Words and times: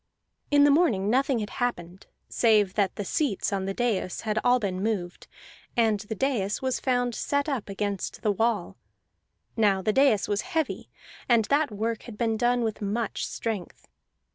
In 0.49 0.63
the 0.63 0.71
morning 0.71 1.11
nothing 1.11 1.37
had 1.37 1.51
happened 1.61 2.07
save 2.27 2.73
that 2.73 2.95
the 2.95 3.05
seats 3.05 3.53
on 3.53 3.65
the 3.65 3.73
dais 3.75 4.21
had 4.21 4.39
all 4.43 4.59
been 4.59 4.81
moved, 4.81 5.27
and 5.77 5.99
the 5.99 6.15
dais 6.15 6.59
was 6.59 6.79
found 6.79 7.13
set 7.13 7.47
up 7.47 7.69
against 7.69 8.23
the 8.23 8.31
wall. 8.31 8.77
Now 9.55 9.83
the 9.83 9.93
dais 9.93 10.27
was 10.27 10.41
heavy, 10.41 10.89
and 11.29 11.45
that 11.45 11.69
work 11.69 12.01
had 12.09 12.17
been 12.17 12.35
done 12.35 12.63
with 12.63 12.81
much 12.81 13.27
strength. 13.27 13.87